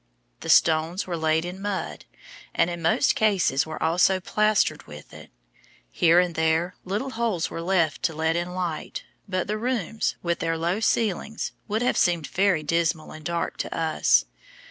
The 0.39 0.49
stones 0.49 1.05
were 1.05 1.15
laid 1.15 1.45
in 1.45 1.61
mud, 1.61 2.05
and 2.55 2.71
in 2.71 2.81
most 2.81 3.13
cases 3.13 3.67
were 3.67 3.83
also 3.83 4.19
plastered 4.19 4.87
with 4.87 5.13
it. 5.13 5.29
Here 5.91 6.19
and 6.19 6.33
there 6.33 6.73
little 6.85 7.11
holes 7.11 7.51
were 7.51 7.61
left 7.61 8.01
to 8.05 8.15
let 8.15 8.35
in 8.35 8.55
light, 8.55 9.03
but 9.29 9.45
the 9.45 9.59
rooms, 9.59 10.15
with 10.23 10.39
their 10.39 10.57
low 10.57 10.79
ceilings, 10.79 11.51
would 11.67 11.83
have 11.83 11.97
seemed 11.97 12.25
very 12.25 12.63
dismal 12.63 13.11
and 13.11 13.23
dark 13.23 13.57
to 13.57 13.77
us. 13.77 14.25